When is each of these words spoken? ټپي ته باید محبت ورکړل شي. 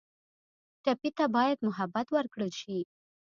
ټپي 0.83 1.09
ته 1.17 1.25
باید 1.35 1.57
محبت 1.67 2.07
ورکړل 2.11 2.51
شي. 2.59 2.77